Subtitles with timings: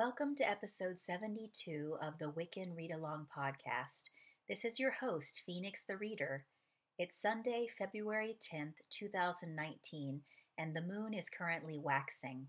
[0.00, 4.04] Welcome to episode 72 of the Wiccan Read Along podcast.
[4.48, 6.46] This is your host, Phoenix the Reader.
[6.98, 10.22] It's Sunday, February 10th, 2019,
[10.56, 12.46] and the moon is currently waxing.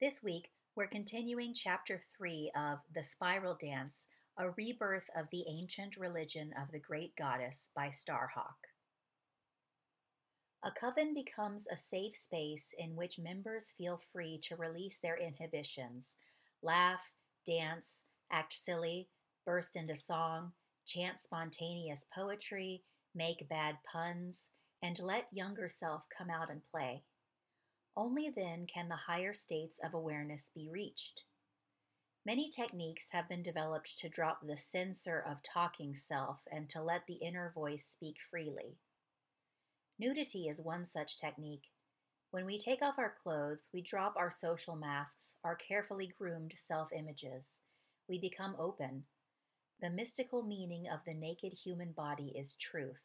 [0.00, 4.06] This week, we're continuing chapter 3 of The Spiral Dance,
[4.38, 8.72] a rebirth of the ancient religion of the great goddess by Starhawk.
[10.64, 16.14] A coven becomes a safe space in which members feel free to release their inhibitions
[16.62, 17.12] laugh,
[17.46, 19.08] dance, act silly,
[19.46, 20.52] burst into song,
[20.86, 22.82] chant spontaneous poetry,
[23.14, 24.50] make bad puns,
[24.82, 27.04] and let younger self come out and play.
[27.96, 31.24] Only then can the higher states of awareness be reached.
[32.24, 37.06] Many techniques have been developed to drop the censor of talking self and to let
[37.06, 38.76] the inner voice speak freely.
[39.98, 41.70] Nudity is one such technique,
[42.30, 46.90] when we take off our clothes, we drop our social masks, our carefully groomed self
[46.92, 47.60] images.
[48.08, 49.04] We become open.
[49.80, 53.00] The mystical meaning of the naked human body is truth.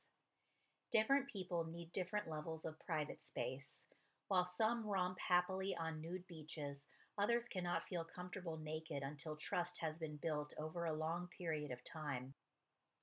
[0.92, 3.86] Different people need different levels of private space.
[4.28, 9.98] While some romp happily on nude beaches, others cannot feel comfortable naked until trust has
[9.98, 12.34] been built over a long period of time.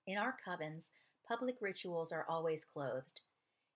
[0.06, 0.90] In our covens,
[1.26, 3.20] public rituals are always clothed.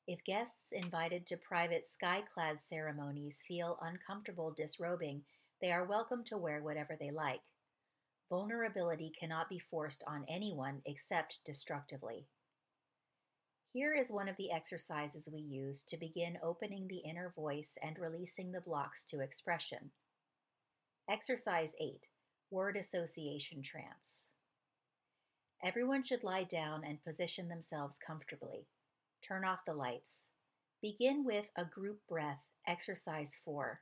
[0.06, 5.22] If guests invited to private sky-clad ceremonies feel uncomfortable disrobing,
[5.62, 7.40] they are welcome to wear whatever they like.
[8.28, 12.26] Vulnerability cannot be forced on anyone except destructively.
[13.72, 17.98] Here is one of the exercises we use to begin opening the inner voice and
[17.98, 19.92] releasing the blocks to expression.
[21.10, 22.08] Exercise 8
[22.50, 24.26] Word Association Trance.
[25.64, 28.66] Everyone should lie down and position themselves comfortably.
[29.26, 30.28] Turn off the lights.
[30.82, 33.80] Begin with a group breath, exercise 4.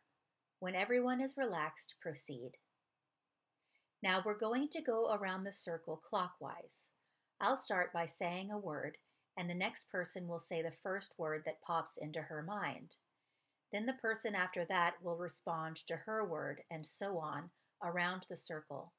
[0.60, 2.52] When everyone is relaxed, proceed.
[4.04, 6.90] Now we're going to go around the circle clockwise.
[7.40, 8.98] I'll start by saying a word,
[9.36, 12.96] and the next person will say the first word that pops into her mind.
[13.72, 17.50] Then the person after that will respond to her word, and so on,
[17.82, 18.92] around the circle.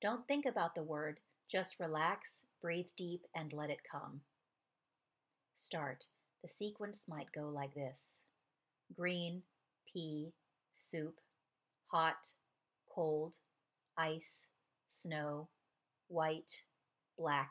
[0.00, 1.20] Don't think about the word,
[1.50, 4.22] just relax, breathe deep, and let it come.
[5.60, 6.04] Start.
[6.40, 8.20] The sequence might go like this.
[8.96, 9.42] Green,
[9.92, 10.32] pea,
[10.72, 11.16] soup,
[11.88, 12.34] hot,
[12.88, 13.38] cold,
[13.96, 14.44] ice,
[14.88, 15.48] snow,
[16.06, 16.62] white,
[17.18, 17.50] black,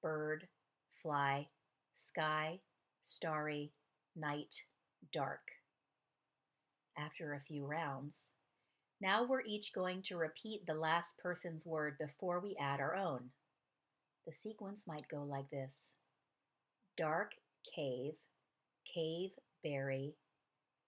[0.00, 0.46] bird,
[0.92, 1.48] fly,
[1.96, 2.60] sky,
[3.02, 3.72] starry,
[4.14, 4.66] night,
[5.12, 5.42] dark.
[6.96, 8.28] After a few rounds,
[9.00, 13.30] now we're each going to repeat the last person's word before we add our own.
[14.24, 15.94] The sequence might go like this
[16.96, 17.32] dark
[17.74, 18.14] cave,
[18.84, 19.30] cave
[19.62, 20.14] berry,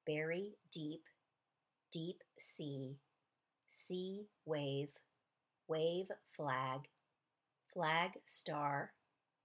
[0.07, 1.03] berry deep,
[1.93, 2.99] deep sea,
[3.69, 4.91] sea wave,
[5.69, 6.07] wave
[6.37, 6.89] flag,
[7.73, 8.93] flag star,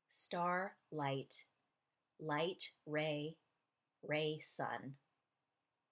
[0.10, 1.46] star light,
[2.20, 3.38] light ray,
[4.04, 4.96] ray sun.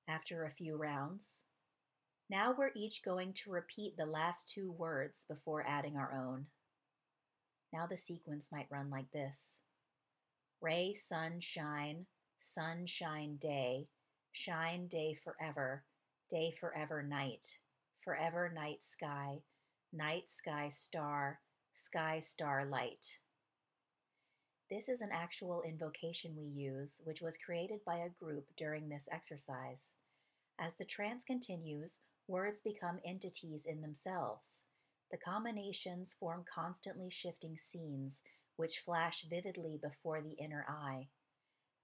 [0.07, 1.41] After a few rounds,
[2.29, 6.47] now we're each going to repeat the last two words before adding our own.
[7.73, 9.57] Now the sequence might run like this
[10.61, 12.05] Ray, sunshine,
[12.37, 13.87] sunshine day,
[14.33, 15.85] shine day forever,
[16.29, 17.59] day forever night,
[18.03, 19.39] forever night sky,
[19.93, 21.39] night sky star,
[21.73, 23.19] sky star light.
[24.69, 29.07] This is an actual invocation we use, which was created by a group during this
[29.09, 29.93] exercise.
[30.59, 34.63] As the trance continues, words become entities in themselves.
[35.09, 38.23] The combinations form constantly shifting scenes
[38.59, 41.07] which flash vividly before the inner eye.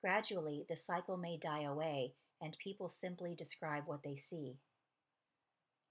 [0.02, 4.58] Gradually, the cycle may die away, and people simply describe what they see.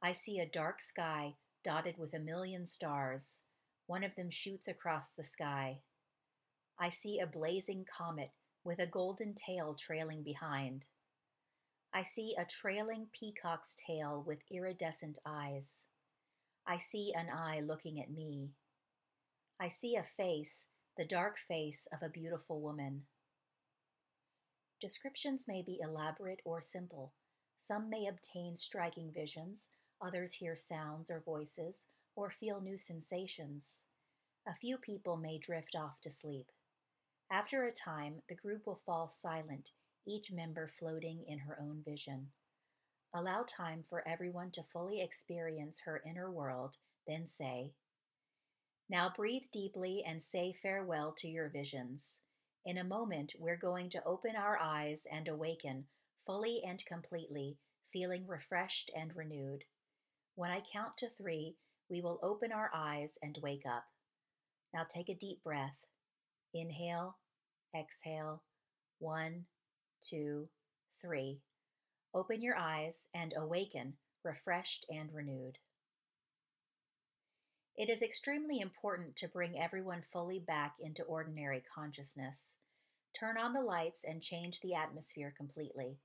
[0.03, 3.41] I see a dark sky dotted with a million stars.
[3.87, 5.78] One of them shoots across the sky.
[6.78, 10.89] I see a blazing comet with a golden tail trailing behind.
[11.95, 15.84] I see a trailing peacock's tail with iridescent eyes.
[16.66, 18.51] I see an eye looking at me.
[19.59, 23.02] I see a face the dark face of a beautiful woman.
[24.80, 27.14] Descriptions may be elaborate or simple.
[27.58, 29.68] Some may obtain striking visions,
[30.00, 33.82] others hear sounds or voices, or feel new sensations.
[34.46, 36.46] A few people may drift off to sleep.
[37.30, 39.70] After a time, the group will fall silent,
[40.06, 42.28] each member floating in her own vision.
[43.12, 46.76] Allow time for everyone to fully experience her inner world,
[47.06, 47.72] then say,
[48.89, 52.21] now breathe deeply and say farewell to your visions.
[52.65, 55.86] In a moment, we're going to open our eyes and awaken
[56.27, 57.59] fully and completely,
[57.92, 59.65] feeling refreshed and renewed.
[60.34, 61.57] When I count to three,
[61.91, 63.84] we will open our eyes and wake up.
[64.72, 65.77] Now take a deep breath.
[66.53, 67.19] Inhale,
[67.78, 68.42] exhale.
[68.98, 69.45] One,
[70.01, 70.48] two,
[71.01, 71.41] three.
[72.15, 73.95] Open your eyes and awaken,
[74.25, 75.59] refreshed and renewed.
[77.76, 82.54] It is extremely important to bring everyone fully back into ordinary consciousness.
[83.18, 85.98] Turn on the lights and change the atmosphere completely.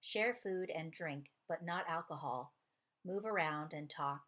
[0.00, 2.54] Share food and drink, but not alcohol.
[3.04, 4.22] Move around and talk.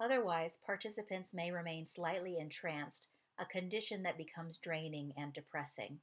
[0.00, 3.06] Otherwise, participants may remain slightly entranced,
[3.38, 6.00] a condition that becomes draining and depressing.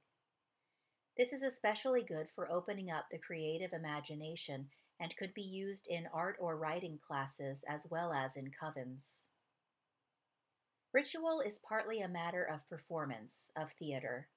[1.17, 6.07] This is especially good for opening up the creative imagination and could be used in
[6.13, 9.25] art or writing classes as well as in covens.
[10.91, 14.27] Ritual is partly a matter of performance, of theater.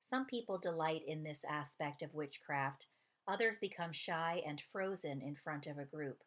[0.00, 2.86] Some people delight in this aspect of witchcraft,
[3.26, 6.22] others become shy and frozen in front of a group.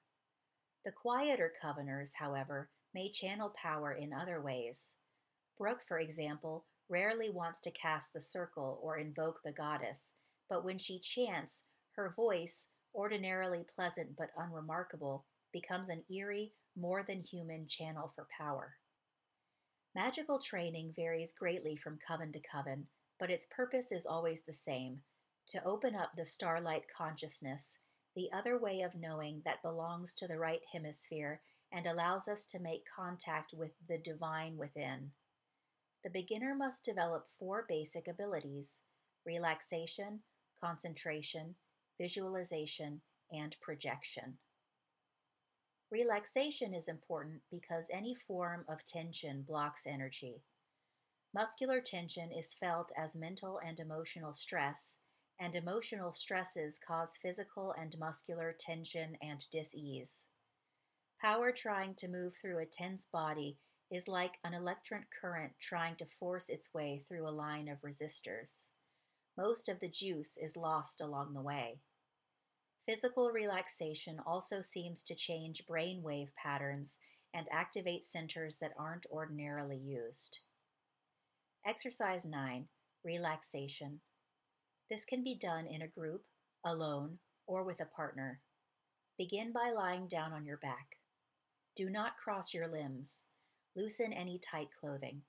[0.86, 4.94] The quieter coveners, however, may channel power in other ways.
[5.58, 10.14] Brooke, for example, rarely wants to cast the circle or invoke the goddess,
[10.48, 11.64] but when she chants,
[11.96, 18.76] her voice, ordinarily pleasant but unremarkable, becomes an eerie, more than human channel for power.
[19.94, 22.88] Magical training varies greatly from coven to coven,
[23.20, 25.02] but its purpose is always the same
[25.48, 27.78] to open up the starlight consciousness,
[28.16, 31.42] the other way of knowing that belongs to the right hemisphere
[31.72, 35.12] and allows us to make contact with the divine within
[36.04, 38.82] the beginner must develop four basic abilities
[39.24, 40.22] relaxation,
[40.60, 41.56] concentration,
[42.00, 43.02] visualization,
[43.32, 44.38] and projection.
[45.92, 50.42] Relaxation is important because any form of tension blocks energy.
[51.36, 55.00] Muscular tension is felt as mental and emotional stress,
[55.38, 60.20] and emotional stresses cause physical and muscular tension and dis-ease.
[61.20, 63.58] Power trying to move through a tense body
[63.92, 68.68] is like an electric current trying to force its way through a line of resistors.
[69.38, 71.82] Most of the juice is lost along the way.
[72.86, 76.98] Physical relaxation also seems to change brainwave patterns
[77.34, 80.40] and activate centers that aren't ordinarily used.
[81.66, 82.66] Exercise 9
[83.06, 84.02] Relaxation.
[84.90, 86.24] This can be done in a group,
[86.66, 88.42] alone, or with a partner.
[89.18, 90.98] Begin by lying down on your back.
[91.76, 93.28] Do not cross your limbs.
[93.76, 95.22] Loosen any tight clothing.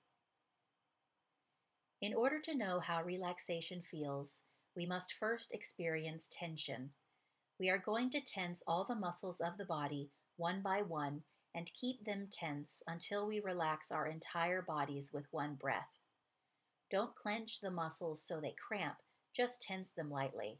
[2.01, 4.41] In order to know how relaxation feels,
[4.75, 6.89] we must first experience tension.
[7.63, 11.21] We are going to tense all the muscles of the body one by one
[11.55, 15.87] and keep them tense until we relax our entire bodies with one breath.
[16.91, 18.97] Don't clench the muscles so they cramp,
[19.33, 20.59] just tense them lightly.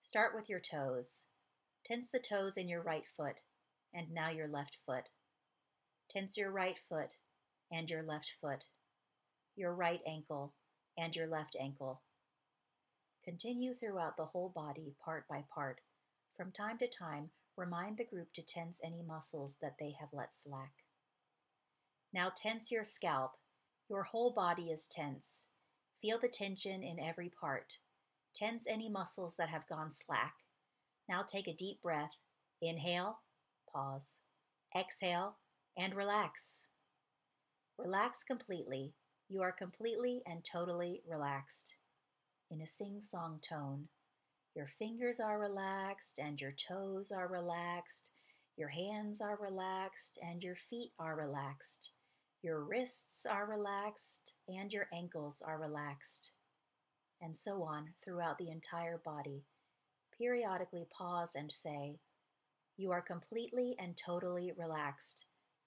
[0.00, 1.24] Start with your toes.
[1.84, 3.42] Tense the toes in your right foot,
[3.92, 5.10] and now your left foot.
[6.08, 7.16] Tense your right foot
[7.70, 8.64] and your left foot,
[9.54, 10.54] your right ankle
[10.96, 12.00] and your left ankle.
[13.22, 15.82] Continue throughout the whole body, part by part.
[16.36, 20.34] From time to time, remind the group to tense any muscles that they have let
[20.34, 20.72] slack.
[22.12, 23.32] Now tense your scalp.
[23.88, 25.46] Your whole body is tense.
[26.02, 27.78] Feel the tension in every part.
[28.34, 30.34] Tense any muscles that have gone slack.
[31.08, 32.18] Now take a deep breath.
[32.60, 33.20] Inhale,
[33.72, 34.18] pause.
[34.78, 35.36] Exhale,
[35.74, 36.66] and relax.
[37.78, 38.92] Relax completely.
[39.28, 41.74] You are completely and totally relaxed.
[42.50, 43.88] In a sing song tone,
[44.56, 48.10] your fingers are relaxed and your toes are relaxed.
[48.56, 51.90] Your hands are relaxed and your feet are relaxed.
[52.42, 56.30] Your wrists are relaxed and your ankles are relaxed.
[57.20, 59.44] And so on throughout the entire body.
[60.16, 61.98] Periodically pause and say,
[62.76, 65.26] You are completely and totally relaxed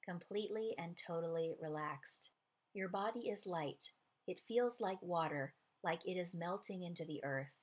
[0.09, 2.31] completely and totally relaxed.
[2.73, 3.91] Your body is light.
[4.27, 5.53] It feels like water,
[5.83, 7.58] like it is melting into the earth.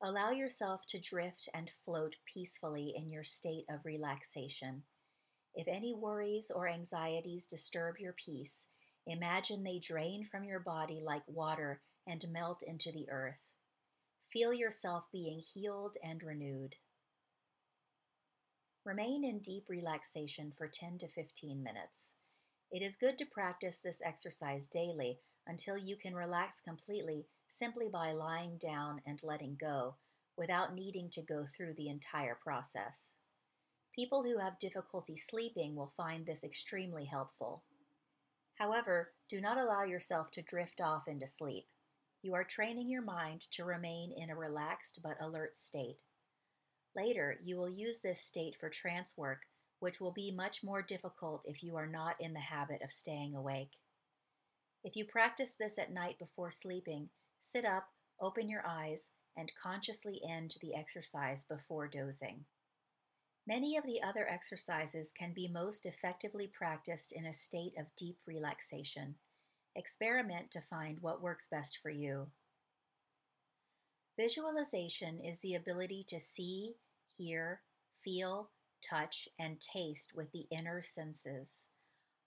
[0.00, 4.84] Allow yourself to drift and float peacefully in your state of relaxation.
[5.54, 8.66] If any worries or anxieties disturb your peace,
[9.06, 13.46] imagine they drain from your body like water and melt into the earth.
[14.32, 16.76] Feel yourself being healed and renewed.
[18.84, 22.12] Remain in deep relaxation for 10 to 15 minutes.
[22.70, 28.12] It is good to practice this exercise daily until you can relax completely simply by
[28.12, 29.96] lying down and letting go
[30.36, 33.14] without needing to go through the entire process.
[33.94, 37.64] People who have difficulty sleeping will find this extremely helpful.
[38.56, 41.66] However, do not allow yourself to drift off into sleep.
[42.22, 45.98] You are training your mind to remain in a relaxed but alert state.
[46.94, 49.42] Later, you will use this state for trance work
[49.80, 53.34] which will be much more difficult if you are not in the habit of staying
[53.34, 53.78] awake.
[54.82, 57.10] If you practice this at night before sleeping,
[57.40, 57.88] sit up,
[58.20, 62.44] open your eyes, and consciously end the exercise before dozing.
[63.46, 68.18] Many of the other exercises can be most effectively practiced in a state of deep
[68.26, 69.14] relaxation.
[69.74, 72.26] Experiment to find what works best for you.
[74.18, 76.74] Visualization is the ability to see,
[77.16, 77.60] hear,
[78.04, 78.50] feel,
[78.82, 81.68] touch, and taste with the inner senses.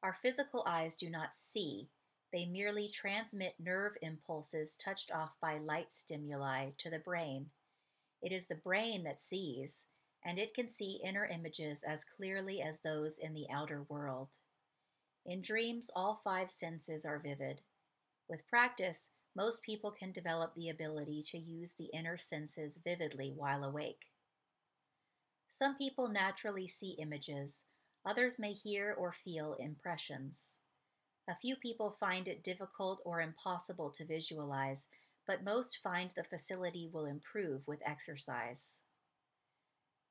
[0.02, 1.90] Our physical eyes do not see,
[2.32, 7.48] they merely transmit nerve impulses touched off by light stimuli to the brain.
[8.22, 9.86] It is the brain that sees,
[10.24, 14.30] and it can see inner images as clearly as those in the outer world.
[15.26, 17.62] In dreams, all five senses are vivid.
[18.30, 23.64] With practice, most people can develop the ability to use the inner senses vividly while
[23.64, 24.08] awake.
[25.50, 27.66] Some people naturally see images,
[28.06, 30.52] others may hear or feel impressions.
[31.32, 34.88] A few people find it difficult or impossible to visualize,
[35.26, 38.80] but most find the facility will improve with exercise.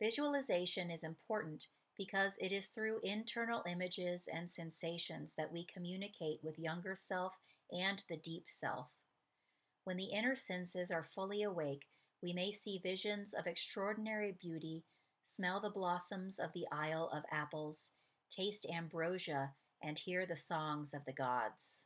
[0.01, 6.59] Visualization is important because it is through internal images and sensations that we communicate with
[6.59, 7.35] younger self
[7.71, 8.87] and the deep self.
[9.85, 11.85] When the inner senses are fully awake,
[12.23, 14.85] we may see visions of extraordinary beauty,
[15.27, 17.91] smell the blossoms of the Isle of Apples,
[18.31, 19.51] taste ambrosia,
[19.83, 21.85] and hear the songs of the gods.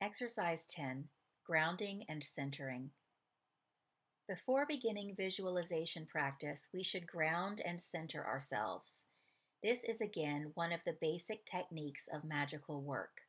[0.00, 1.08] Exercise 10
[1.46, 2.90] Grounding and Centering.
[4.28, 9.02] Before beginning visualization practice, we should ground and center ourselves.
[9.62, 13.22] This is again one of the basic techniques of magical work.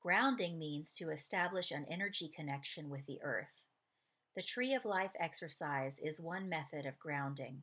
[0.00, 3.62] Grounding means to establish an energy connection with the earth.
[4.36, 7.62] The Tree of Life exercise is one method of grounding.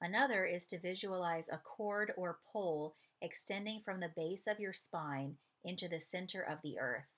[0.00, 5.36] Another is to visualize a cord or pole extending from the base of your spine
[5.64, 7.08] into the center of the earth.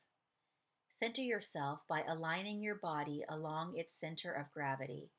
[0.88, 5.11] Center yourself by aligning your body along its center of gravity.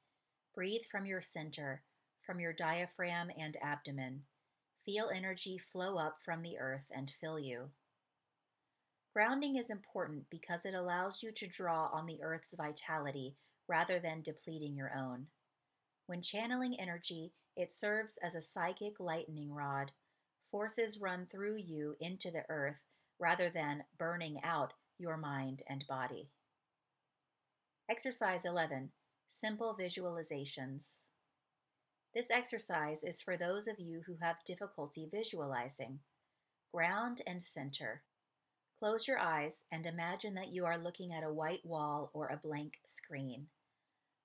[0.55, 1.83] Breathe from your center,
[2.21, 4.23] from your diaphragm and abdomen.
[4.83, 7.69] Feel energy flow up from the earth and fill you.
[9.13, 13.35] Grounding is important because it allows you to draw on the earth's vitality
[13.67, 15.27] rather than depleting your own.
[16.07, 19.91] When channeling energy, it serves as a psychic lightning rod.
[20.51, 22.81] Forces run through you into the earth
[23.19, 26.29] rather than burning out your mind and body.
[27.89, 28.89] Exercise 11
[29.29, 31.01] Simple Visualizations.
[32.15, 35.99] This exercise is for those of you who have difficulty visualizing.
[36.73, 38.01] Ground and center.
[38.79, 42.37] Close your eyes and imagine that you are looking at a white wall or a
[42.41, 43.47] blank screen.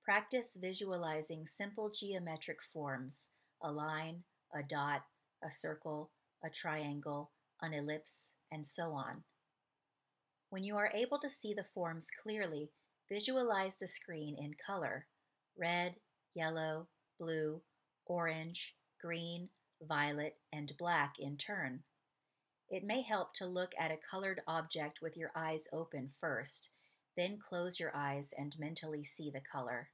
[0.02, 3.26] Practice visualizing simple geometric forms
[3.62, 5.02] a line, a dot,
[5.44, 6.10] a circle,
[6.44, 9.24] a triangle, an ellipse, and so on.
[10.50, 12.70] When you are able to see the forms clearly,
[13.10, 15.06] visualize the screen in color
[15.56, 15.94] red,
[16.34, 17.62] yellow, blue,
[18.06, 19.48] orange, green,
[19.80, 21.80] violet, and black in turn.
[22.68, 26.70] It may help to look at a colored object with your eyes open first,
[27.16, 29.90] then close your eyes and mentally see the color.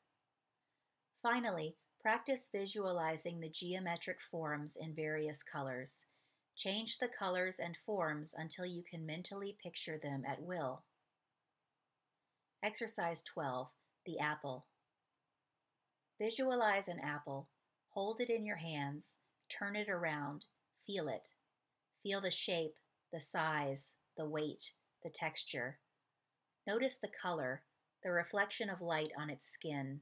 [1.23, 6.04] Finally, practice visualizing the geometric forms in various colors.
[6.57, 10.83] Change the colors and forms until you can mentally picture them at will.
[12.62, 13.69] Exercise 12
[14.07, 14.66] The Apple.
[16.21, 17.49] Visualize an apple.
[17.90, 19.16] Hold it in your hands.
[19.49, 20.45] Turn it around.
[20.87, 21.30] Feel it.
[22.02, 22.76] Feel the shape,
[23.12, 25.78] the size, the weight, the texture.
[26.66, 27.62] Notice the color,
[28.04, 30.00] the reflection of light on its skin.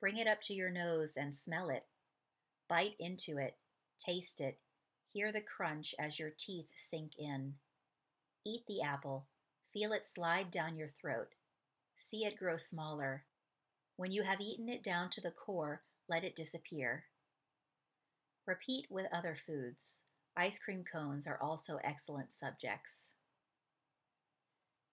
[0.00, 1.84] Bring it up to your nose and smell it.
[2.68, 3.56] Bite into it,
[3.98, 4.58] taste it,
[5.12, 7.54] hear the crunch as your teeth sink in.
[8.44, 9.26] Eat the apple,
[9.72, 11.28] feel it slide down your throat.
[11.96, 13.24] See it grow smaller.
[13.96, 17.04] When you have eaten it down to the core, let it disappear.
[18.46, 20.00] Repeat with other foods.
[20.36, 23.12] Ice cream cones are also excellent subjects.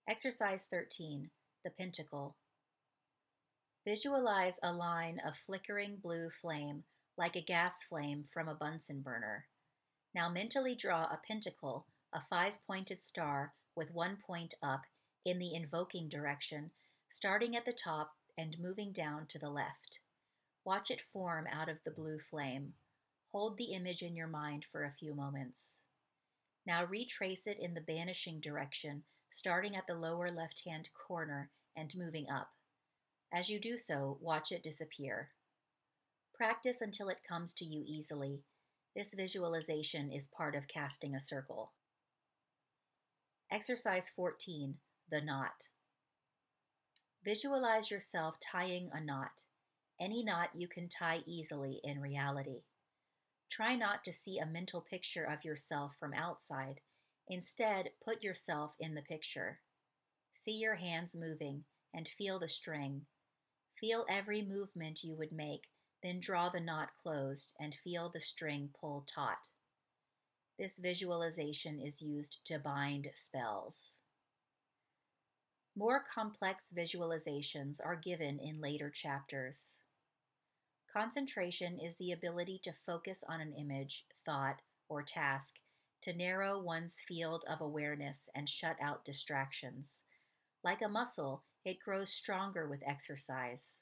[0.09, 1.29] Exercise 13
[1.63, 2.35] The Pentacle.
[3.85, 6.83] Visualize a line of flickering blue flame
[7.17, 9.47] like a gas flame from a Bunsen burner.
[10.15, 14.83] Now mentally draw a pentacle, a five pointed star with one point up
[15.25, 16.71] in the invoking direction,
[17.09, 19.99] starting at the top and moving down to the left.
[20.63, 22.73] Watch it form out of the blue flame.
[23.33, 25.79] Hold the image in your mind for a few moments.
[26.65, 31.91] Now retrace it in the vanishing direction, starting at the lower left hand corner and
[31.97, 32.51] moving up.
[33.33, 35.31] As you do so, watch it disappear.
[36.35, 38.43] Practice until it comes to you easily.
[38.95, 41.71] This visualization is part of casting a circle.
[43.51, 44.75] Exercise 14
[45.09, 45.69] The Knot.
[47.25, 49.43] Visualize yourself tying a knot,
[49.99, 52.63] any knot you can tie easily in reality.
[53.49, 56.81] Try not to see a mental picture of yourself from outside.
[57.27, 59.59] Instead, put yourself in the picture.
[60.33, 61.63] See your hands moving
[61.93, 63.05] and feel the string.
[63.83, 65.67] Feel every movement you would make,
[66.01, 69.49] then draw the knot closed and feel the string pull taut.
[70.57, 73.95] This visualization is used to bind spells.
[75.75, 79.79] More complex visualizations are given in later chapters.
[80.93, 85.55] Concentration is the ability to focus on an image, thought, or task
[86.03, 90.03] to narrow one's field of awareness and shut out distractions.
[90.63, 93.75] Like a muscle, it grows stronger with exercise.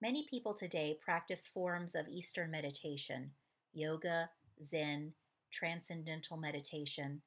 [0.00, 3.32] Many people today practice forms of Eastern meditation,
[3.72, 4.30] yoga,
[4.64, 5.14] Zen,
[5.52, 7.22] transcendental meditation,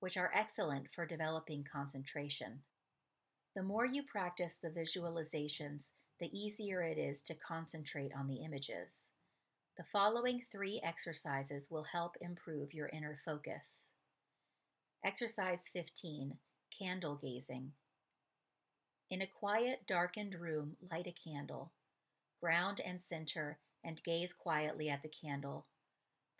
[0.00, 2.60] which are excellent for developing concentration.
[3.56, 5.90] The more you practice the visualizations,
[6.20, 9.10] the easier it is to concentrate on the images.
[9.76, 13.88] The following three exercises will help improve your inner focus.
[15.04, 16.38] Exercise 15
[16.78, 17.72] Candle Gazing.
[19.14, 21.70] In a quiet, darkened room, light a candle.
[22.42, 25.68] Ground and center and gaze quietly at the candle.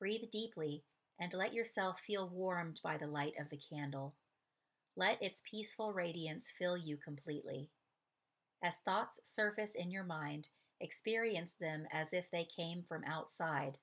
[0.01, 0.83] Breathe deeply
[1.17, 4.17] and let yourself feel warmed by the light of the candle.
[4.97, 7.71] Let its peaceful radiance fill you completely.
[8.61, 10.49] As thoughts surface in your mind,
[10.81, 13.79] experience them as if they came from outside.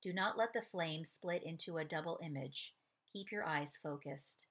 [0.00, 2.72] Do not let the flame split into a double image.
[3.12, 4.46] Keep your eyes focused.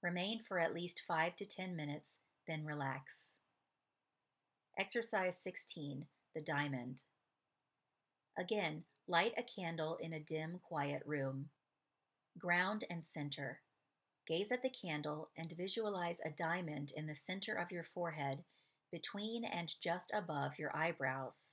[0.00, 2.18] Remain for at least 5 to 10 minutes,
[2.50, 3.36] then relax.
[4.76, 7.02] Exercise 16 The Diamond.
[8.36, 11.50] Again, light a candle in a dim, quiet room.
[12.36, 13.60] Ground and center.
[14.26, 18.38] Gaze at the candle and visualize a diamond in the center of your forehead,
[18.90, 21.52] between and just above your eyebrows.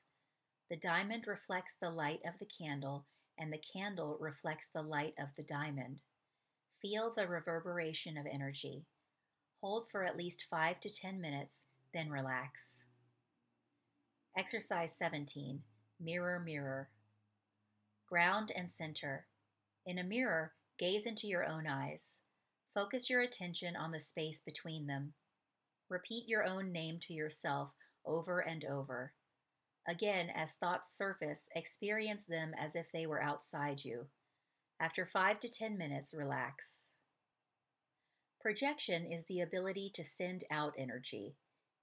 [0.71, 3.05] The diamond reflects the light of the candle,
[3.38, 6.01] and the candle reflects the light of the diamond.
[6.81, 8.88] Feel the reverberation of energy.
[9.61, 12.85] Hold for at least 5 to 10 minutes, then relax.
[14.37, 15.63] Exercise 17
[15.99, 16.89] Mirror, Mirror.
[18.07, 19.25] Ground and center.
[19.85, 22.19] In a mirror, gaze into your own eyes.
[22.75, 25.13] Focus your attention on the space between them.
[25.89, 27.71] Repeat your own name to yourself
[28.05, 29.13] over and over.
[29.87, 34.07] Again, as thoughts surface, experience them as if they were outside you.
[34.79, 36.87] After five to ten minutes, relax.
[38.41, 41.36] Projection is the ability to send out energy.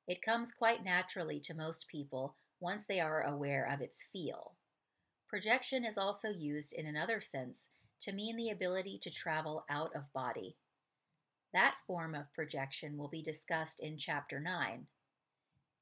[0.07, 4.55] It comes quite naturally to most people once they are aware of its feel.
[5.29, 7.69] Projection is also used in another sense
[8.01, 10.57] to mean the ability to travel out of body.
[11.53, 14.87] That form of projection will be discussed in Chapter 9.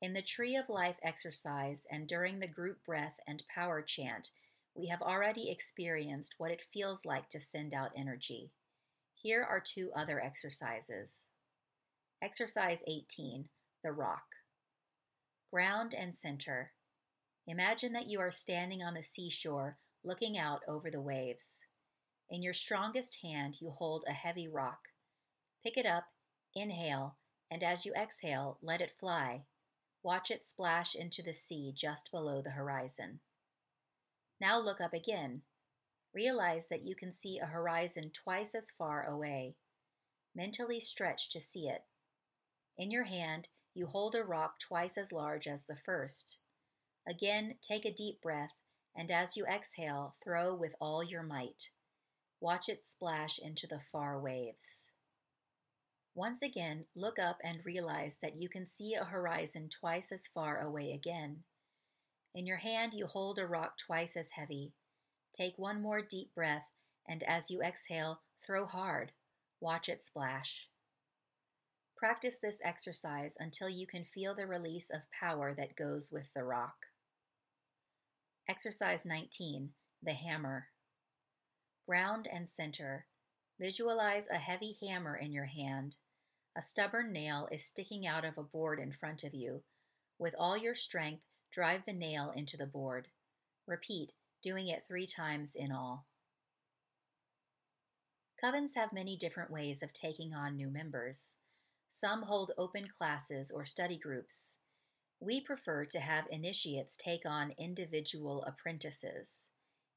[0.01, 4.31] In the Tree of Life exercise and during the group breath and power chant,
[4.75, 8.53] we have already experienced what it feels like to send out energy.
[9.23, 11.29] Here are two other exercises.
[12.21, 13.45] Exercise 18
[13.85, 14.25] The Rock.
[15.53, 16.73] Ground and center.
[17.47, 21.61] Imagine that you are standing on the seashore looking out over the waves.
[22.29, 24.89] In your strongest hand, you hold a heavy rock.
[25.63, 26.07] Pick it up,
[26.57, 27.15] inhale,
[27.49, 29.45] and as you exhale, let it fly.
[30.03, 33.21] Watch it splash into the sea just below the horizon.
[34.41, 35.43] Now look up again.
[36.15, 39.57] Realize that you can see a horizon twice as far away.
[40.35, 41.83] Mentally stretch to see it.
[42.77, 46.39] In your hand, you hold a rock twice as large as the first.
[47.09, 48.53] Again, take a deep breath,
[48.95, 51.71] and as you exhale, throw with all your might.
[52.41, 54.91] Watch it splash into the far waves.
[56.15, 60.61] Once again, look up and realize that you can see a horizon twice as far
[60.61, 61.45] away again.
[62.35, 64.73] In your hand, you hold a rock twice as heavy.
[65.33, 66.67] Take one more deep breath,
[67.07, 69.13] and as you exhale, throw hard.
[69.61, 70.69] Watch it splash.
[71.97, 76.43] Practice this exercise until you can feel the release of power that goes with the
[76.43, 76.87] rock.
[78.49, 79.71] Exercise 19
[80.03, 80.67] The Hammer.
[81.87, 83.07] Ground and center.
[83.61, 85.97] Visualize a heavy hammer in your hand.
[86.57, 89.63] A stubborn nail is sticking out of a board in front of you.
[90.19, 93.09] With all your strength, drive the nail into the board.
[93.67, 96.07] Repeat, doing it three times in all.
[98.43, 101.35] Covens have many different ways of taking on new members.
[101.89, 104.57] Some hold open classes or study groups.
[105.21, 109.43] We prefer to have initiates take on individual apprentices.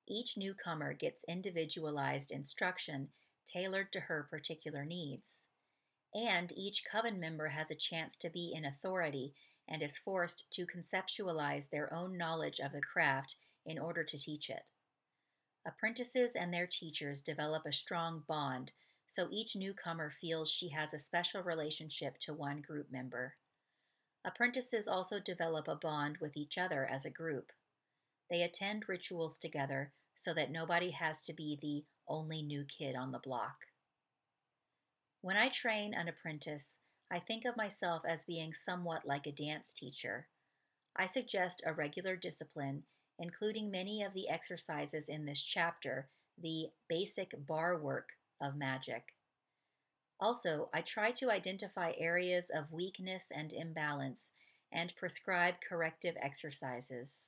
[0.07, 3.09] Each newcomer gets individualized instruction
[3.51, 5.45] tailored to her particular needs.
[6.13, 9.33] And each coven member has a chance to be in authority
[9.67, 14.49] and is forced to conceptualize their own knowledge of the craft in order to teach
[14.49, 14.63] it.
[15.67, 18.73] Apprentices and their teachers develop a strong bond,
[19.07, 23.35] so each newcomer feels she has a special relationship to one group member.
[24.23, 27.51] Apprentices also develop a bond with each other as a group.
[28.29, 33.11] They attend rituals together so that nobody has to be the only new kid on
[33.11, 33.55] the block.
[35.21, 36.77] When I train an apprentice,
[37.11, 40.27] I think of myself as being somewhat like a dance teacher.
[40.95, 42.83] I suggest a regular discipline,
[43.19, 46.09] including many of the exercises in this chapter,
[46.41, 48.09] the basic barre work
[48.41, 49.13] of magic.
[50.19, 54.31] Also, I try to identify areas of weakness and imbalance
[54.71, 57.27] and prescribe corrective exercises.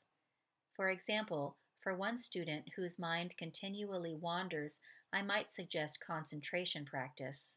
[0.74, 4.80] For example, for one student whose mind continually wanders,
[5.14, 7.56] I might suggest concentration practice.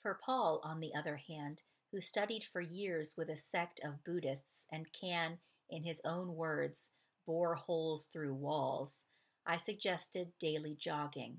[0.00, 4.66] For Paul, on the other hand, who studied for years with a sect of Buddhists
[4.72, 5.38] and can,
[5.70, 6.90] in his own words,
[7.26, 9.04] bore holes through walls,
[9.46, 11.38] I suggested daily jogging.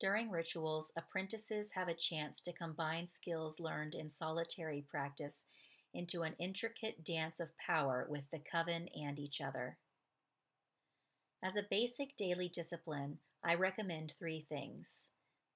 [0.00, 5.44] During rituals, apprentices have a chance to combine skills learned in solitary practice
[5.92, 9.78] into an intricate dance of power with the coven and each other.
[11.42, 15.08] As a basic daily discipline, I recommend three things.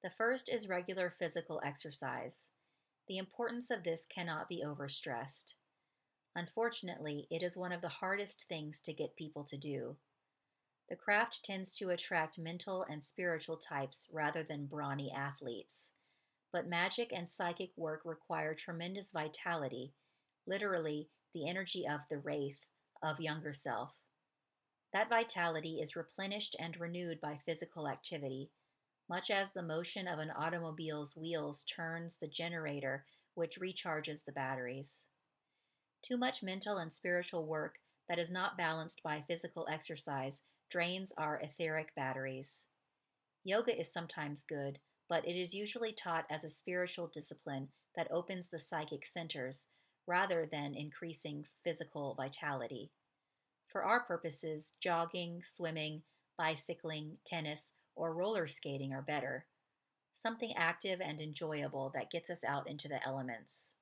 [0.02, 2.48] The first is regular physical exercise.
[3.08, 5.54] The importance of this cannot be overstressed.
[6.34, 9.96] Unfortunately, it is one of the hardest things to get people to do.
[10.88, 15.92] The craft tends to attract mental and spiritual types rather than brawny athletes.
[16.52, 19.94] But magic and psychic work require tremendous vitality,
[20.46, 22.60] literally, the energy of the wraith,
[23.02, 23.92] of younger self.
[24.92, 28.50] That vitality is replenished and renewed by physical activity,
[29.08, 35.06] much as the motion of an automobile's wheels turns the generator which recharges the batteries.
[36.02, 41.40] Too much mental and spiritual work that is not balanced by physical exercise drains our
[41.40, 42.64] etheric batteries.
[43.44, 48.48] Yoga is sometimes good, but it is usually taught as a spiritual discipline that opens
[48.48, 49.66] the psychic centers
[50.06, 52.90] rather than increasing physical vitality.
[53.68, 56.02] For our purposes, jogging, swimming,
[56.36, 59.46] bicycling, tennis, or roller skating are better.
[60.14, 63.74] Something active and enjoyable that gets us out into the elements.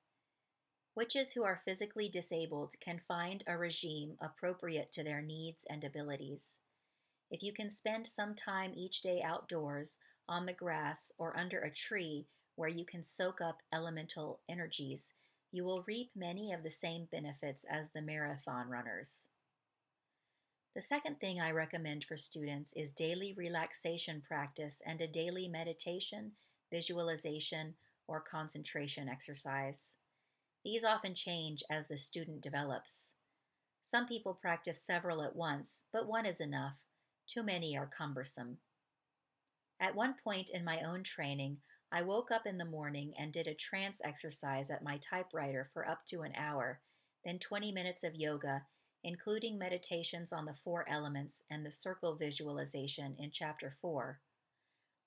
[0.95, 6.57] Witches who are physically disabled can find a regime appropriate to their needs and abilities.
[7.29, 11.71] If you can spend some time each day outdoors, on the grass, or under a
[11.71, 12.25] tree
[12.55, 15.13] where you can soak up elemental energies,
[15.51, 19.23] you will reap many of the same benefits as the marathon runners.
[20.73, 26.31] The second thing I recommend for students is daily relaxation practice and a daily meditation,
[26.71, 27.73] visualization,
[28.07, 29.87] or concentration exercise.
[30.63, 33.09] These often change as the student develops.
[33.81, 36.75] Some people practice several at once, but one is enough.
[37.27, 38.57] Too many are cumbersome.
[39.79, 41.57] At one point in my own training,
[41.91, 45.87] I woke up in the morning and did a trance exercise at my typewriter for
[45.87, 46.79] up to an hour,
[47.25, 48.63] then 20 minutes of yoga,
[49.03, 54.19] including meditations on the four elements and the circle visualization in Chapter 4.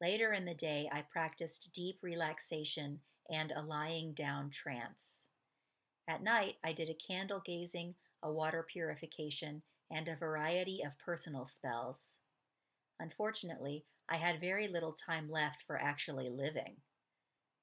[0.00, 5.23] Later in the day, I practiced deep relaxation and a lying down trance.
[6.06, 11.46] At night, I did a candle gazing, a water purification, and a variety of personal
[11.46, 12.16] spells.
[13.00, 16.76] Unfortunately, I had very little time left for actually living.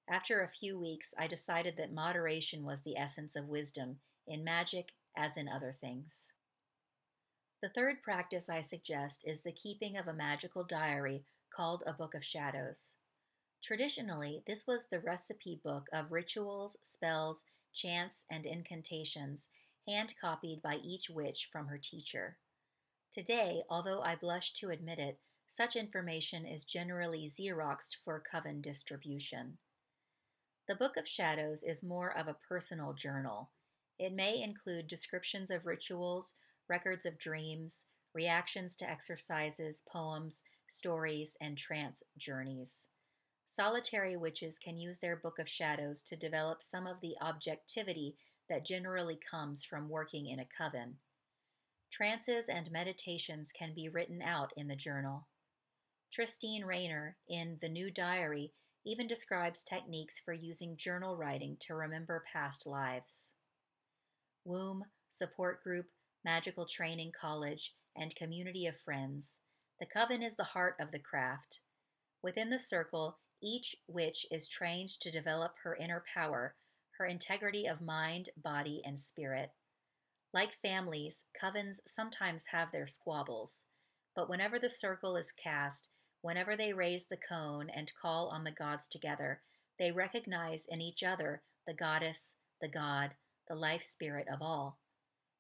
[0.10, 4.90] After a few weeks, I decided that moderation was the essence of wisdom, in magic
[5.16, 6.32] as in other things.
[7.62, 11.24] The third practice I suggest is the keeping of a magical diary
[11.56, 12.94] called a Book of Shadows.
[13.62, 17.44] Traditionally, this was the recipe book of rituals, spells,
[17.74, 19.50] chants, and incantations
[19.88, 22.38] hand copied by each witch from her teacher.
[23.12, 29.58] Today, although I blush to admit it, such information is generally Xeroxed for coven distribution.
[30.68, 33.50] The Book of Shadows is more of a personal journal.
[34.00, 36.34] It may include descriptions of rituals,
[36.70, 42.88] records of dreams, reactions to exercises, poems, stories, and trance journeys.
[43.54, 48.16] Solitary witches can use their Book of Shadows to develop some of the objectivity
[48.48, 50.96] that generally comes from working in a coven.
[51.92, 55.28] Trances and meditations can be written out in the journal.
[56.14, 58.54] Tristine Rainer, in The New Diary,
[58.86, 63.32] even describes techniques for using journal writing to remember past lives.
[64.46, 65.88] Womb, support group,
[66.24, 69.40] magical training college, and community of friends.
[69.78, 71.60] The coven is the heart of the craft.
[72.24, 76.56] Within the circle, each witch is trained to develop her inner power,
[76.98, 79.52] her integrity of mind, body, and spirit.
[80.34, 83.66] Like families, covens sometimes have their squabbles,
[84.16, 85.90] but whenever the circle is cast,
[86.22, 89.42] whenever they raise the cone and call on the gods together,
[89.80, 93.12] they recognize in each other the goddess, the god,
[93.48, 94.80] the life spirit of all.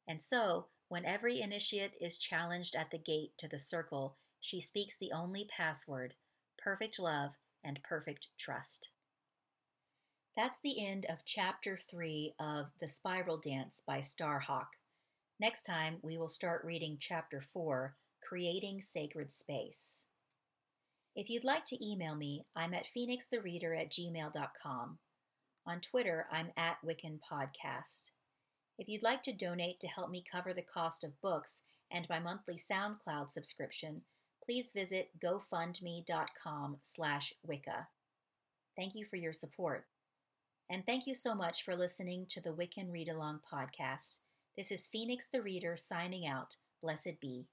[0.08, 4.96] And so, when every initiate is challenged at the gate to the circle, she speaks
[5.00, 6.16] the only password
[6.58, 7.32] perfect love
[7.64, 8.90] and perfect trust.
[10.36, 14.68] That's the end of chapter three of The Spiral Dance by Starhawk.
[15.40, 20.06] Next time, we will start reading chapter four Creating Sacred Space.
[21.16, 25.00] If you'd like to email me, I'm at phoenixthereader at gmail.com.
[25.68, 28.12] On Twitter, I'm at Wiccan Podcast.
[28.80, 32.20] If you'd like to donate to help me cover the cost of books and my
[32.20, 34.04] monthly SoundCloud subscription,
[34.44, 37.88] please visit gofundme.com slash Wicca.
[38.76, 39.86] Thank you for your support.
[40.70, 44.20] And thank you so much for listening to the Wiccan Read Along podcast.
[44.58, 46.56] This is Phoenix the Reader signing out.
[46.82, 47.48] Blessed be.